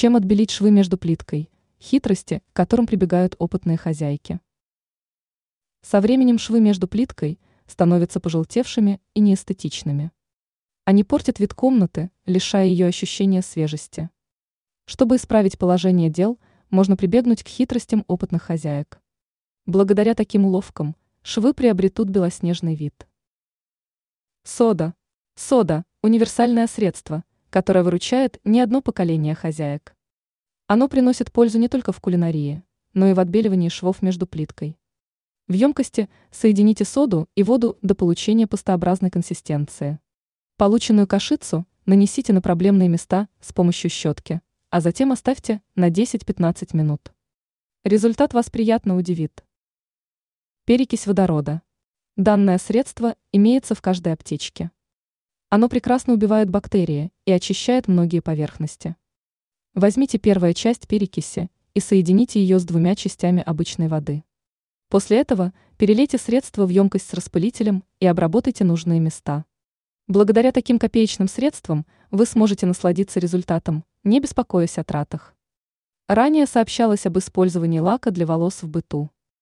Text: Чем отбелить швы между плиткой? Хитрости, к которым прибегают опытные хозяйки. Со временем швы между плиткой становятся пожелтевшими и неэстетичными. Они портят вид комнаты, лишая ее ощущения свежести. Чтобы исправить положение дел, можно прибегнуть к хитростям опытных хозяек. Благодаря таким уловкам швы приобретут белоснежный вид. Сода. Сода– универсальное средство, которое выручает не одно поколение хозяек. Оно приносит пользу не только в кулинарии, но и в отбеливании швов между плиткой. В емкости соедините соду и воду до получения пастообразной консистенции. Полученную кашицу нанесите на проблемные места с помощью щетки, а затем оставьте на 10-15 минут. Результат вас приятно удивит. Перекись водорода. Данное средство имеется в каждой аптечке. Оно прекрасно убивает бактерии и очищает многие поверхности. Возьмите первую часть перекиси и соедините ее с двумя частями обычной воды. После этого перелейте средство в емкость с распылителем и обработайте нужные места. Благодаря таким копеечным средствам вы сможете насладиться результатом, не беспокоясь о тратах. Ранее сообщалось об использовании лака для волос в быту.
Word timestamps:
Чем 0.00 0.14
отбелить 0.14 0.52
швы 0.52 0.70
между 0.70 0.96
плиткой? 0.96 1.50
Хитрости, 1.80 2.40
к 2.52 2.56
которым 2.56 2.86
прибегают 2.86 3.34
опытные 3.40 3.76
хозяйки. 3.76 4.38
Со 5.82 6.00
временем 6.00 6.38
швы 6.38 6.60
между 6.60 6.86
плиткой 6.86 7.40
становятся 7.66 8.20
пожелтевшими 8.20 9.00
и 9.14 9.18
неэстетичными. 9.18 10.12
Они 10.84 11.02
портят 11.02 11.40
вид 11.40 11.52
комнаты, 11.52 12.12
лишая 12.26 12.66
ее 12.66 12.86
ощущения 12.86 13.42
свежести. 13.42 14.08
Чтобы 14.84 15.16
исправить 15.16 15.58
положение 15.58 16.10
дел, 16.10 16.38
можно 16.70 16.96
прибегнуть 16.96 17.42
к 17.42 17.48
хитростям 17.48 18.04
опытных 18.06 18.44
хозяек. 18.44 19.00
Благодаря 19.66 20.14
таким 20.14 20.44
уловкам 20.44 20.94
швы 21.22 21.52
приобретут 21.54 22.08
белоснежный 22.08 22.76
вид. 22.76 23.08
Сода. 24.44 24.94
Сода– 25.34 25.84
универсальное 26.04 26.68
средство, 26.68 27.24
которое 27.50 27.82
выручает 27.82 28.40
не 28.44 28.60
одно 28.60 28.82
поколение 28.82 29.34
хозяек. 29.34 29.96
Оно 30.66 30.88
приносит 30.88 31.32
пользу 31.32 31.58
не 31.58 31.68
только 31.68 31.92
в 31.92 32.00
кулинарии, 32.00 32.62
но 32.92 33.08
и 33.08 33.14
в 33.14 33.20
отбеливании 33.20 33.68
швов 33.68 34.02
между 34.02 34.26
плиткой. 34.26 34.76
В 35.46 35.54
емкости 35.54 36.10
соедините 36.30 36.84
соду 36.84 37.26
и 37.34 37.42
воду 37.42 37.78
до 37.80 37.94
получения 37.94 38.46
пастообразной 38.46 39.10
консистенции. 39.10 39.98
Полученную 40.58 41.06
кашицу 41.06 41.66
нанесите 41.86 42.34
на 42.34 42.42
проблемные 42.42 42.88
места 42.88 43.28
с 43.40 43.52
помощью 43.54 43.88
щетки, 43.88 44.42
а 44.68 44.80
затем 44.82 45.10
оставьте 45.10 45.62
на 45.74 45.88
10-15 45.88 46.76
минут. 46.76 47.12
Результат 47.84 48.34
вас 48.34 48.50
приятно 48.50 48.96
удивит. 48.96 49.42
Перекись 50.66 51.06
водорода. 51.06 51.62
Данное 52.16 52.58
средство 52.58 53.16
имеется 53.32 53.74
в 53.74 53.80
каждой 53.80 54.12
аптечке. 54.12 54.70
Оно 55.50 55.70
прекрасно 55.70 56.12
убивает 56.12 56.50
бактерии 56.50 57.10
и 57.24 57.32
очищает 57.32 57.88
многие 57.88 58.20
поверхности. 58.20 58.96
Возьмите 59.72 60.18
первую 60.18 60.52
часть 60.52 60.86
перекиси 60.86 61.48
и 61.72 61.80
соедините 61.80 62.38
ее 62.40 62.58
с 62.58 62.64
двумя 62.64 62.94
частями 62.94 63.42
обычной 63.42 63.88
воды. 63.88 64.24
После 64.90 65.18
этого 65.18 65.54
перелейте 65.78 66.18
средство 66.18 66.66
в 66.66 66.68
емкость 66.68 67.08
с 67.08 67.14
распылителем 67.14 67.82
и 67.98 68.06
обработайте 68.06 68.64
нужные 68.64 69.00
места. 69.00 69.46
Благодаря 70.06 70.52
таким 70.52 70.78
копеечным 70.78 71.28
средствам 71.28 71.86
вы 72.10 72.26
сможете 72.26 72.66
насладиться 72.66 73.18
результатом, 73.18 73.84
не 74.04 74.20
беспокоясь 74.20 74.76
о 74.76 74.84
тратах. 74.84 75.34
Ранее 76.08 76.44
сообщалось 76.44 77.06
об 77.06 77.18
использовании 77.18 77.78
лака 77.78 78.10
для 78.10 78.26
волос 78.26 78.62
в 78.62 78.68
быту. 78.68 79.10